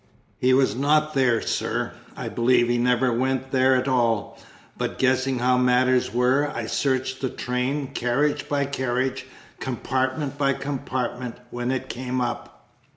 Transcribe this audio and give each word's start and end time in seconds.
He 0.39 0.51
was 0.55 0.75
not 0.75 1.13
there, 1.13 1.41
sir, 1.43 1.91
I 2.17 2.27
believe 2.27 2.69
he 2.69 2.79
never 2.79 3.13
went 3.13 3.51
there 3.51 3.75
at 3.75 3.87
all; 3.87 4.39
but, 4.75 4.97
guessing 4.97 5.37
how 5.37 5.59
matters 5.59 6.11
were, 6.11 6.51
I 6.55 6.65
searched 6.65 7.21
the 7.21 7.29
train, 7.29 7.89
carriage 7.93 8.49
by 8.49 8.65
carriage, 8.65 9.27
compartment 9.59 10.39
by 10.39 10.53
compartment, 10.53 11.37
when 11.51 11.69
it 11.69 11.87
came 11.87 12.19
up." 12.19 12.67